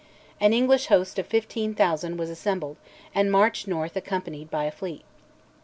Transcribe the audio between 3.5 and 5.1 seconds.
north accompanied by a fleet.